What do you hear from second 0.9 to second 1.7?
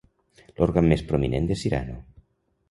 més prominent de